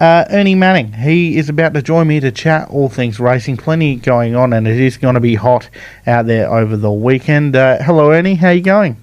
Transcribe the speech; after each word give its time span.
Uh, 0.00 0.24
Ernie 0.30 0.54
Manning, 0.54 0.94
he 0.94 1.36
is 1.36 1.50
about 1.50 1.74
to 1.74 1.82
join 1.82 2.06
me 2.06 2.20
to 2.20 2.32
chat 2.32 2.70
all 2.70 2.88
things 2.88 3.20
racing. 3.20 3.58
Plenty 3.58 3.96
going 3.96 4.34
on, 4.34 4.54
and 4.54 4.66
it 4.66 4.80
is 4.80 4.96
going 4.96 5.12
to 5.12 5.20
be 5.20 5.34
hot 5.34 5.68
out 6.06 6.24
there 6.24 6.50
over 6.50 6.74
the 6.74 6.90
weekend. 6.90 7.54
Uh, 7.54 7.76
hello, 7.82 8.10
Ernie. 8.10 8.36
How 8.36 8.48
are 8.48 8.54
you 8.54 8.62
going? 8.62 8.96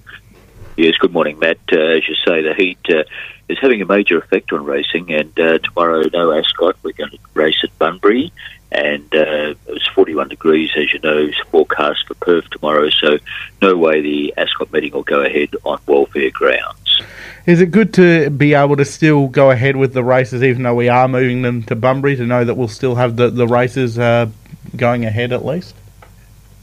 Yes, 0.75 0.95
good 0.97 1.13
morning, 1.13 1.37
Matt. 1.37 1.59
Uh, 1.71 1.77
as 1.77 2.07
you 2.07 2.15
say, 2.25 2.41
the 2.41 2.55
heat 2.55 2.79
uh, 2.89 3.03
is 3.47 3.59
having 3.59 3.79
a 3.79 3.85
major 3.85 4.17
effect 4.17 4.51
on 4.51 4.65
racing, 4.65 5.13
and 5.13 5.39
uh, 5.39 5.59
tomorrow, 5.59 6.01
no 6.11 6.31
Ascot. 6.31 6.77
We're 6.81 6.93
going 6.93 7.11
to 7.11 7.19
race 7.35 7.63
at 7.63 7.77
Bunbury, 7.77 8.33
and 8.71 9.13
uh, 9.13 9.53
was 9.67 9.87
41 9.93 10.29
degrees, 10.29 10.71
as 10.75 10.91
you 10.93 10.99
know, 11.01 11.29
forecast 11.51 12.07
for 12.07 12.15
Perth 12.15 12.49
tomorrow, 12.49 12.89
so 12.89 13.19
no 13.61 13.77
way 13.77 14.01
the 14.01 14.33
Ascot 14.35 14.73
meeting 14.73 14.93
will 14.93 15.03
go 15.03 15.21
ahead 15.21 15.55
on 15.63 15.79
welfare 15.85 16.31
grounds. 16.31 17.03
Is 17.47 17.61
it 17.61 17.71
good 17.71 17.93
to 17.93 18.29
be 18.29 18.53
able 18.53 18.75
to 18.75 18.83
still 18.83 19.29
go 19.29 19.51
ahead 19.51 19.77
with 19.77 19.93
the 19.93 20.03
races, 20.03 20.43
even 20.43 20.63
though 20.63 20.75
we 20.75 20.89
are 20.89 21.07
moving 21.07 21.43
them 21.43 21.63
to 21.63 21.77
Bunbury, 21.77 22.17
to 22.17 22.25
know 22.25 22.43
that 22.43 22.55
we'll 22.55 22.67
still 22.67 22.95
have 22.95 23.15
the, 23.15 23.29
the 23.29 23.47
races 23.47 23.97
uh, 23.97 24.27
going 24.75 25.05
ahead 25.05 25.31
at 25.31 25.45
least? 25.45 25.73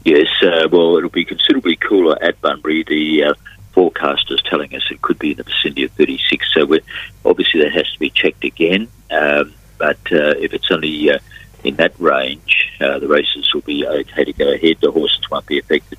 Yes, 0.03 0.27
uh, 0.43 0.67
well, 0.71 0.95
it'll 0.97 1.09
be 1.09 1.25
considerably 1.25 1.75
cooler 1.75 2.21
at 2.21 2.39
Bunbury. 2.39 2.83
The 2.83 3.23
uh, 3.23 3.33
forecast 3.71 4.29
is 4.29 4.39
telling 4.43 4.75
us 4.75 4.83
it 4.91 5.01
could 5.01 5.17
be 5.17 5.31
in 5.31 5.37
the 5.37 5.43
vicinity 5.43 5.85
of 5.85 5.91
36, 5.93 6.53
so 6.53 6.77
obviously 7.25 7.63
that 7.63 7.71
has 7.71 7.91
to 7.91 7.99
be 7.99 8.11
checked 8.11 8.43
again. 8.43 8.87
Um, 9.09 9.55
but 9.79 9.97
uh, 10.11 10.37
if 10.37 10.53
it's 10.53 10.69
only 10.69 11.09
uh, 11.09 11.17
in 11.63 11.77
that 11.77 11.99
range, 11.99 12.71
uh, 12.79 12.99
the 12.99 13.07
races 13.07 13.51
will 13.55 13.61
be 13.61 13.87
okay 13.87 14.23
to 14.23 14.33
go 14.33 14.53
ahead. 14.53 14.77
The 14.81 14.91
horses 14.91 15.31
won't 15.31 15.47
be 15.47 15.57
affected 15.57 15.97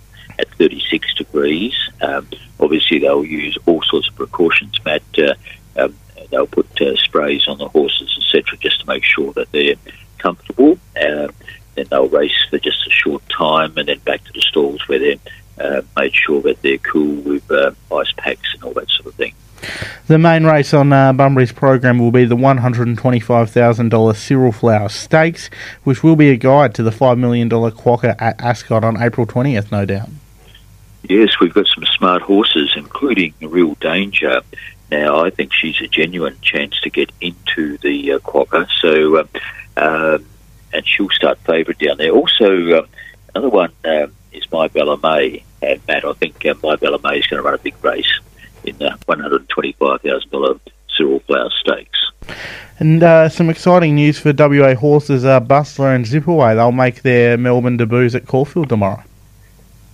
36 0.58 1.14
degrees. 1.14 1.74
Um, 2.00 2.28
obviously, 2.60 2.98
they'll 2.98 3.24
use 3.24 3.56
all 3.66 3.82
sorts 3.82 4.08
of 4.08 4.16
precautions, 4.16 4.78
Matt. 4.84 5.02
Uh, 5.16 5.34
um, 5.76 5.94
they'll 6.30 6.46
put 6.46 6.80
uh, 6.80 6.96
sprays 6.96 7.46
on 7.48 7.58
the 7.58 7.68
horses, 7.68 8.16
etc., 8.18 8.58
just 8.58 8.80
to 8.80 8.86
make 8.86 9.04
sure 9.04 9.32
that 9.34 9.50
they're 9.52 9.76
comfortable. 10.18 10.78
Uh, 10.96 11.28
then 11.74 11.86
they'll 11.90 12.08
race 12.08 12.46
for 12.50 12.58
just 12.58 12.86
a 12.86 12.90
short 12.90 13.22
time 13.28 13.76
and 13.76 13.88
then 13.88 13.98
back 14.00 14.24
to 14.24 14.32
the 14.32 14.40
stalls 14.40 14.86
where 14.88 14.98
they're 14.98 15.16
uh, 15.58 15.82
made 15.96 16.14
sure 16.14 16.42
that 16.42 16.60
they're 16.62 16.78
cool 16.78 17.16
with 17.22 17.50
uh, 17.50 17.70
ice 17.94 18.12
packs 18.16 18.52
and 18.54 18.62
all 18.64 18.72
that 18.74 18.88
sort 18.90 19.06
of 19.06 19.14
thing. 19.14 19.32
The 20.06 20.18
main 20.18 20.44
race 20.44 20.74
on 20.74 20.92
uh, 20.92 21.12
Bunbury's 21.12 21.52
program 21.52 21.98
will 21.98 22.10
be 22.10 22.24
the 22.24 22.36
$125,000 22.36 24.16
Cyril 24.16 24.52
Flower 24.52 24.88
Stakes, 24.88 25.50
which 25.82 26.02
will 26.02 26.16
be 26.16 26.30
a 26.30 26.36
guide 26.36 26.74
to 26.74 26.82
the 26.82 26.90
$5 26.90 27.18
million 27.18 27.48
Quokka 27.48 28.16
at 28.18 28.40
Ascot 28.40 28.84
on 28.84 29.02
April 29.02 29.26
20th, 29.26 29.72
no 29.72 29.84
doubt. 29.84 30.08
Yes, 31.08 31.38
we've 31.40 31.54
got 31.54 31.66
some 31.66 31.84
smart 31.84 32.22
horses, 32.22 32.72
including 32.76 33.32
Real 33.40 33.74
Danger. 33.74 34.40
Now, 34.90 35.24
I 35.24 35.30
think 35.30 35.52
she's 35.52 35.80
a 35.80 35.86
genuine 35.86 36.36
chance 36.42 36.80
to 36.80 36.90
get 36.90 37.10
into 37.20 37.78
the 37.78 38.12
uh, 38.12 38.18
Quokka, 38.18 38.68
so 38.80 39.20
um, 39.20 39.28
um, 39.76 40.26
and 40.72 40.86
she'll 40.86 41.10
start 41.10 41.38
favourite 41.40 41.78
down 41.78 41.98
there. 41.98 42.10
Also, 42.10 42.78
um, 42.78 42.86
another 43.34 43.48
one 43.48 43.72
um, 43.84 44.12
is 44.32 44.50
My 44.50 44.68
Bella 44.68 44.98
May, 45.02 45.44
and 45.62 45.80
Matt, 45.86 46.04
I 46.04 46.12
think 46.14 46.44
uh, 46.44 46.54
My 46.62 46.76
Bella 46.76 46.98
May 47.02 47.18
is 47.18 47.26
going 47.26 47.42
to 47.42 47.42
run 47.42 47.54
a 47.54 47.58
big 47.58 47.82
race 47.84 48.20
in 48.64 48.76
the 48.78 48.98
$125,000 49.08 50.60
Cyril 50.96 51.20
Flower 51.20 51.50
Stakes. 51.60 52.10
And 52.78 53.02
uh, 53.02 53.28
some 53.28 53.48
exciting 53.48 53.94
news 53.94 54.18
for 54.18 54.32
WA 54.32 54.74
horses. 54.74 55.24
Uh, 55.24 55.40
Bustler 55.40 55.94
and 55.94 56.04
Zipperway, 56.04 56.56
they'll 56.56 56.72
make 56.72 57.02
their 57.02 57.38
Melbourne 57.38 57.76
debuts 57.76 58.14
at 58.14 58.26
Caulfield 58.26 58.68
tomorrow. 58.68 59.02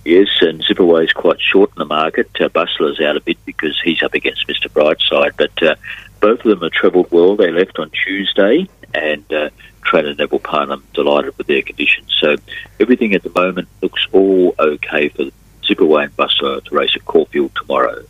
Yes, 0.05 0.27
and 0.41 0.61
Zipperway 0.61 1.05
is 1.05 1.13
quite 1.13 1.39
short 1.39 1.69
in 1.71 1.79
the 1.79 1.85
market. 1.85 2.29
Uh, 2.39 2.49
Bustler's 2.49 2.99
out 2.99 3.15
a 3.15 3.21
bit 3.21 3.37
because 3.45 3.79
he's 3.83 4.03
up 4.03 4.13
against 4.13 4.47
Mr. 4.47 4.67
Brightside, 4.67 5.31
but 5.37 5.63
uh, 5.63 5.75
both 6.19 6.39
of 6.39 6.49
them 6.49 6.61
have 6.61 6.71
travelled 6.73 7.09
well. 7.11 7.35
They 7.37 7.51
left 7.51 7.79
on 7.79 7.89
Tuesday, 7.91 8.67
and 8.93 9.31
uh, 9.31 9.49
trainer 9.83 10.13
Neville 10.13 10.39
Parnham 10.39 10.83
delighted 10.93 11.37
with 11.37 11.47
their 11.47 11.61
conditions. 11.61 12.13
So 12.19 12.35
everything 12.79 13.13
at 13.13 13.23
the 13.23 13.31
moment 13.33 13.69
looks 13.81 14.05
all 14.11 14.53
okay 14.59 15.07
for 15.09 15.25
Zipperway 15.63 16.05
and 16.05 16.17
Bustler 16.17 16.61
to 16.61 16.75
race 16.75 16.95
at 16.95 17.05
Caulfield 17.05 17.55
tomorrow. 17.55 18.03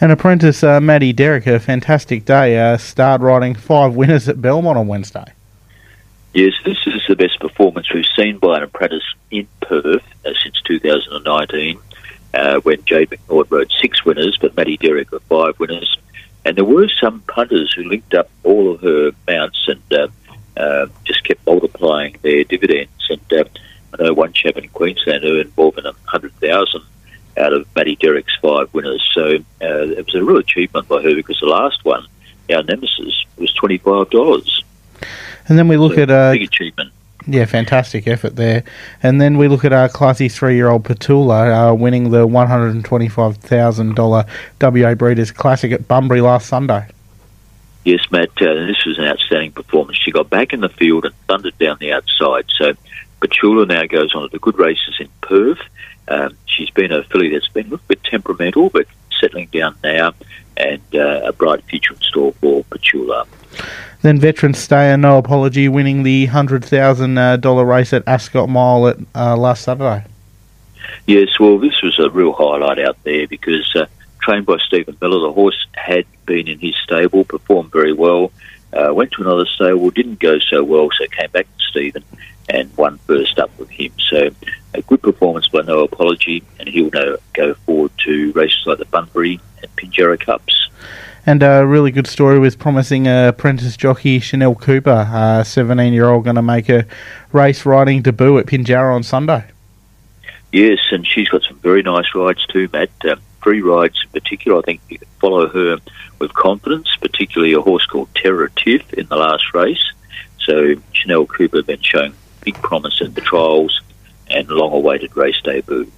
And 0.00 0.10
apprentice 0.10 0.64
uh, 0.64 0.80
Maddie 0.80 1.12
Derrick, 1.12 1.46
a 1.46 1.60
fantastic 1.60 2.24
day, 2.24 2.58
uh, 2.58 2.76
starred 2.76 3.22
riding 3.22 3.54
five 3.54 3.94
winners 3.94 4.28
at 4.28 4.42
Belmont 4.42 4.76
on 4.76 4.88
Wednesday. 4.88 5.32
Yes, 6.34 6.52
this 6.62 6.76
is 6.86 7.02
the 7.08 7.16
best 7.16 7.40
performance 7.40 7.92
we've 7.92 8.04
seen 8.14 8.36
by 8.38 8.58
an 8.58 8.62
apprentice 8.62 9.02
in 9.30 9.48
Perth 9.62 10.04
uh, 10.26 10.32
since 10.42 10.60
2019, 10.66 11.80
uh, 12.34 12.60
when 12.60 12.84
Jade 12.84 13.10
McNaught 13.10 13.50
rode 13.50 13.72
six 13.80 14.04
winners, 14.04 14.36
but 14.38 14.54
Maddie 14.54 14.76
Derrick 14.76 15.10
got 15.10 15.22
five 15.22 15.58
winners. 15.58 15.96
And 16.44 16.56
there 16.56 16.66
were 16.66 16.88
some 17.00 17.20
punters 17.20 17.72
who 17.72 17.84
linked 17.84 18.14
up 18.14 18.30
all 18.44 18.72
of 18.72 18.82
her 18.82 19.12
mounts 19.26 19.68
and 19.68 19.82
uh, 19.92 20.08
uh 20.56 20.86
just 21.04 21.24
kept 21.24 21.46
multiplying 21.46 22.16
their 22.22 22.44
dividends. 22.44 23.08
And 23.08 23.32
uh, 23.32 23.44
I 23.94 24.04
know 24.04 24.12
one 24.12 24.34
chap 24.34 24.58
in 24.58 24.68
Queensland 24.68 25.24
who 25.24 25.40
earned 25.40 25.52
more 25.56 25.72
than 25.72 25.84
100000 25.84 26.82
out 27.38 27.52
of 27.54 27.66
Maddie 27.74 27.96
Derrick's 27.96 28.36
five 28.42 28.72
winners. 28.74 29.02
So 29.14 29.36
uh, 29.36 29.38
it 29.60 30.04
was 30.04 30.14
a 30.14 30.22
real 30.22 30.38
achievement 30.38 30.88
by 30.88 31.02
her 31.02 31.14
because 31.14 31.40
the 31.40 31.46
last 31.46 31.84
one, 31.86 32.06
our 32.50 32.62
nemesis, 32.62 33.24
was 33.38 33.52
$25. 33.54 34.57
And 35.48 35.58
then 35.58 35.68
we 35.68 35.76
look 35.76 35.98
at 35.98 36.10
a 36.10 36.32
big 36.32 36.42
achievement. 36.42 36.92
Yeah, 37.26 37.44
fantastic 37.44 38.06
effort 38.06 38.36
there. 38.36 38.64
And 39.02 39.20
then 39.20 39.36
we 39.36 39.48
look 39.48 39.64
at 39.64 39.72
our 39.72 39.88
classy 39.88 40.28
three-year-old 40.28 40.84
Petula 40.84 41.72
uh, 41.72 41.74
winning 41.74 42.10
the 42.10 42.26
one 42.26 42.46
hundred 42.46 42.74
and 42.74 42.84
twenty-five 42.84 43.36
thousand 43.36 43.96
dollar 43.96 44.24
WA 44.60 44.94
Breeders' 44.94 45.30
Classic 45.30 45.72
at 45.72 45.86
Bunbury 45.88 46.20
last 46.20 46.46
Sunday. 46.46 46.86
Yes, 47.84 48.00
Matt. 48.10 48.30
Uh, 48.40 48.66
this 48.66 48.84
was 48.86 48.98
an 48.98 49.04
outstanding 49.04 49.52
performance. 49.52 49.98
She 49.98 50.10
got 50.10 50.30
back 50.30 50.52
in 50.52 50.60
the 50.60 50.68
field 50.68 51.04
and 51.04 51.14
thundered 51.26 51.58
down 51.58 51.76
the 51.80 51.92
outside. 51.92 52.44
So 52.48 52.72
Petula 53.20 53.66
now 53.66 53.86
goes 53.86 54.14
on 54.14 54.22
to 54.22 54.28
the 54.28 54.38
good 54.38 54.58
races 54.58 54.96
in 55.00 55.08
Perth. 55.20 55.60
Um, 56.08 56.36
she's 56.46 56.70
been 56.70 56.92
a 56.92 57.02
filly 57.04 57.30
that's 57.30 57.48
been 57.48 57.66
a 57.66 57.70
little 57.70 57.84
bit 57.88 58.02
temperamental, 58.04 58.70
but 58.70 58.86
settling 59.20 59.48
down 59.52 59.76
now, 59.82 60.14
and 60.56 60.82
uh, 60.94 61.22
a 61.24 61.32
bright 61.32 61.62
future 61.64 61.94
in 61.94 62.00
store 62.00 62.32
for 62.40 62.64
Petula. 62.64 63.26
Then 64.02 64.20
veteran 64.20 64.54
stayer 64.54 64.96
No 64.96 65.18
Apology 65.18 65.68
winning 65.68 66.02
the 66.02 66.26
hundred 66.26 66.64
thousand 66.64 67.14
dollar 67.40 67.64
race 67.64 67.92
at 67.92 68.06
Ascot 68.06 68.48
Mile 68.48 68.88
at 68.88 68.96
uh, 69.14 69.36
last 69.36 69.64
Saturday. 69.64 70.04
Yes, 71.06 71.38
well, 71.40 71.58
this 71.58 71.82
was 71.82 71.98
a 71.98 72.10
real 72.10 72.32
highlight 72.32 72.78
out 72.78 73.02
there 73.04 73.26
because 73.26 73.74
uh, 73.74 73.86
trained 74.20 74.46
by 74.46 74.58
Stephen 74.58 74.96
Miller, 75.00 75.20
the 75.20 75.32
horse 75.32 75.66
had 75.74 76.06
been 76.26 76.48
in 76.48 76.58
his 76.58 76.76
stable, 76.82 77.24
performed 77.24 77.72
very 77.72 77.92
well. 77.92 78.30
Uh, 78.72 78.92
went 78.92 79.10
to 79.12 79.22
another 79.22 79.46
stable, 79.46 79.90
didn't 79.90 80.20
go 80.20 80.38
so 80.38 80.62
well, 80.62 80.90
so 80.96 81.06
came 81.06 81.30
back 81.30 81.46
to 81.46 81.64
Stephen 81.70 82.04
and 82.50 82.74
won 82.76 82.98
first 83.06 83.38
up 83.38 83.50
with 83.58 83.70
him. 83.70 83.92
So 83.98 84.30
a 84.74 84.82
good 84.82 85.02
performance 85.02 85.48
by 85.48 85.62
No 85.62 85.84
Apology, 85.84 86.42
and 86.58 86.68
he'll 86.68 86.90
now 86.90 87.16
go 87.32 87.54
forward 87.54 87.92
to 88.04 88.32
races 88.32 88.62
like 88.66 88.78
the 88.78 88.84
Bunbury 88.86 89.40
and 89.62 89.76
Pinjarra 89.76 90.20
Cups. 90.20 90.67
And 91.28 91.42
a 91.42 91.66
really 91.66 91.90
good 91.90 92.06
story 92.06 92.38
with 92.38 92.58
promising 92.58 93.06
apprentice 93.06 93.76
jockey 93.76 94.18
Chanel 94.18 94.54
Cooper, 94.54 95.06
a 95.12 95.44
17 95.44 95.92
year 95.92 96.08
old, 96.08 96.24
going 96.24 96.36
to 96.36 96.42
make 96.42 96.70
a 96.70 96.86
race 97.32 97.66
riding 97.66 98.00
debut 98.00 98.38
at 98.38 98.46
Pinjarra 98.46 98.94
on 98.94 99.02
Sunday. 99.02 99.44
Yes, 100.52 100.78
and 100.90 101.06
she's 101.06 101.28
got 101.28 101.42
some 101.42 101.58
very 101.58 101.82
nice 101.82 102.06
rides 102.14 102.46
too, 102.46 102.70
Matt. 102.72 102.88
Uh, 103.04 103.16
three 103.42 103.60
rides 103.60 104.02
in 104.04 104.08
particular. 104.18 104.56
I 104.56 104.62
think 104.62 104.80
you 104.88 104.96
can 105.00 105.08
follow 105.20 105.46
her 105.50 105.76
with 106.18 106.32
confidence, 106.32 106.96
particularly 106.98 107.52
a 107.52 107.60
horse 107.60 107.84
called 107.84 108.08
Terra 108.14 108.48
Tiff 108.52 108.90
in 108.94 109.06
the 109.08 109.16
last 109.16 109.52
race. 109.52 109.84
So 110.38 110.76
Chanel 110.92 111.26
Cooper 111.26 111.62
been 111.62 111.82
showing 111.82 112.14
big 112.42 112.54
promise 112.54 113.02
in 113.02 113.12
the 113.12 113.20
trials 113.20 113.82
and 114.28 114.48
long 114.48 114.72
awaited 114.72 115.14
race 115.14 115.42
debut. 115.42 115.92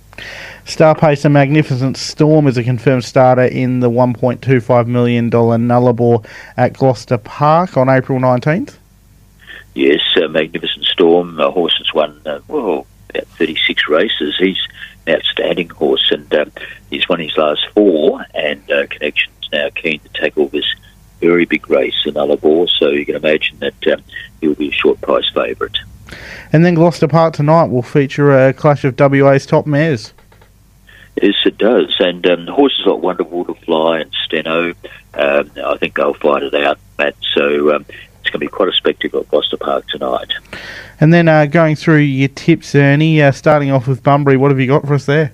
Star 0.65 0.95
Pacer 0.95 1.29
Magnificent 1.29 1.97
Storm 1.97 2.47
is 2.47 2.57
a 2.57 2.63
confirmed 2.63 3.05
starter 3.05 3.45
in 3.45 3.81
the 3.81 3.91
$1.25 3.91 4.87
million 4.87 5.31
Nullarbor 5.31 6.25
at 6.57 6.75
Gloucester 6.75 7.19
Park 7.19 7.77
on 7.77 7.89
April 7.89 8.19
19th. 8.19 8.77
Yes, 9.75 10.01
uh, 10.17 10.29
Magnificent 10.29 10.85
Storm, 10.85 11.39
a 11.41 11.51
horse 11.51 11.77
has 11.79 11.93
won, 11.95 12.21
uh, 12.27 12.41
well, 12.49 12.87
about 13.11 13.27
36 13.39 13.89
races. 13.89 14.37
He's 14.39 14.59
an 15.07 15.17
outstanding 15.17 15.71
horse 15.71 16.11
and 16.11 16.33
uh, 16.33 16.45
he's 16.91 17.09
won 17.09 17.21
his 17.21 17.37
last 17.37 17.67
four 17.75 18.25
and 18.35 18.71
uh, 18.71 18.87
Connection's 18.89 19.49
now 19.53 19.71
keen 19.75 20.01
to 20.01 20.09
tackle 20.11 20.49
this 20.49 20.67
very 21.21 21.45
big 21.45 21.69
race 21.69 22.03
in 22.07 22.15
Nullarbor, 22.15 22.69
so 22.69 22.89
you 22.89 23.05
can 23.05 23.17
imagine 23.17 23.59
that 23.59 23.87
uh, 23.87 23.97
he'll 24.41 24.55
be 24.55 24.69
a 24.69 24.73
short 24.73 25.01
price 25.01 25.29
favourite. 25.35 25.77
And 26.53 26.65
then 26.65 26.75
Gloucester 26.75 27.09
Park 27.09 27.35
tonight 27.35 27.67
will 27.67 27.83
feature 27.83 28.49
a 28.49 28.53
clash 28.53 28.85
of 28.85 28.99
WA's 28.99 29.47
top 29.47 29.67
mares. 29.67 30.13
Yes, 31.21 31.35
it 31.45 31.59
does. 31.59 31.95
And 31.99 32.27
um, 32.27 32.47
horses 32.47 32.87
like 32.87 33.03
Wonderful 33.03 33.45
to 33.47 33.55
Fly 33.55 34.01
and 34.01 34.15
Steno, 34.25 34.71
um, 35.15 35.51
I 35.65 35.77
think 35.79 35.97
they'll 35.97 36.15
fight 36.15 36.43
it 36.43 36.55
out, 36.55 36.79
Matt. 36.99 37.15
So 37.35 37.75
um, 37.75 37.85
it's 38.21 38.31
going 38.31 38.33
to 38.33 38.39
be 38.39 38.49
quite 38.49 38.69
a 38.69 38.73
spectacle 38.73 39.21
at 39.21 39.29
Gloucester 39.29 39.57
Park 39.57 39.87
tonight. 39.89 40.33
And 41.01 41.13
then 41.13 41.29
uh, 41.29 41.47
going 41.47 41.77
through 41.77 41.99
your 41.99 42.29
tips, 42.29 42.75
Ernie, 42.75 43.21
uh, 43.23 43.33
starting 43.33 43.71
off 43.71 43.89
with 43.89 44.03
Bunbury, 44.03 44.37
what 44.37 44.51
have 44.51 44.61
you 44.61 44.67
got 44.67 44.87
for 44.87 44.95
us 44.95 45.07
there? 45.07 45.33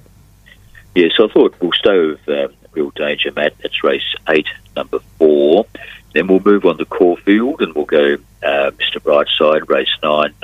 Yes, 0.95 1.13
I 1.19 1.29
thought 1.29 1.55
we'll 1.61 1.73
stay 1.73 1.99
with 1.99 2.29
um, 2.29 2.55
Real 2.73 2.91
Danger, 2.91 3.31
Matt. 3.33 3.55
That's 3.59 3.85
race 3.85 4.15
eight, 4.29 4.47
number 4.75 5.01
four. 5.19 5.67
then 6.15 6.27
we'll 6.27 6.41
move 6.41 6.65
on 6.65 6.79
to 6.79 6.85
Caulfield 6.87 7.61
and 7.61 7.75
we'll 7.75 7.85
go 7.85 8.15
uh, 8.43 8.71
Mr. 8.71 8.99
Brightside, 9.01 9.69
race 9.69 9.95
nine, 10.03 10.33
number 10.33 10.33
one 10.33 10.35
at 10.35 10.36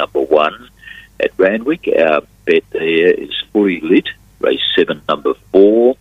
Randwick. 1.53 1.87
Our 1.87 2.23
bet 2.47 2.65
there 2.71 3.13
is 3.13 3.31
fully 3.53 3.81
lit, 3.81 4.09
race 4.41 4.63
seven, 4.75 5.03
number 5.07 5.35
four. 5.53 5.97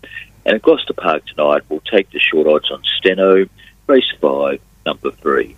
And 0.45 0.55
at 0.55 0.61
Gloucester 0.61 0.93
Park 0.93 1.25
tonight, 1.25 1.63
we'll 1.67 1.81
take 1.81 2.09
the 2.11 2.19
short 2.19 2.47
odds 2.47 2.71
on 2.71 2.81
Steno, 2.97 3.45
race 3.85 4.11
five, 4.21 4.61
number 4.85 5.11
three. 5.11 5.57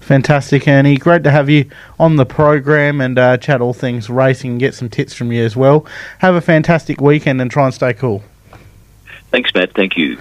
Fantastic, 0.00 0.66
Ernie. 0.66 0.96
Great 0.96 1.22
to 1.22 1.30
have 1.30 1.48
you 1.48 1.70
on 2.00 2.16
the 2.16 2.26
program 2.26 3.00
and 3.00 3.16
uh, 3.16 3.36
chat 3.36 3.60
all 3.60 3.72
things 3.74 4.10
racing 4.10 4.52
and 4.52 4.60
get 4.60 4.74
some 4.74 4.88
tips 4.88 5.14
from 5.14 5.30
you 5.30 5.44
as 5.44 5.54
well. 5.54 5.86
Have 6.18 6.34
a 6.34 6.40
fantastic 6.40 7.00
weekend 7.00 7.40
and 7.40 7.50
try 7.50 7.66
and 7.66 7.74
stay 7.74 7.92
cool. 7.92 8.24
Thanks, 9.30 9.54
Matt. 9.54 9.72
Thank 9.74 9.96
you. 9.96 10.18